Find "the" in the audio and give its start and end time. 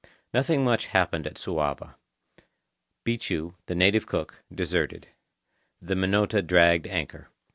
3.67-3.75, 5.79-5.93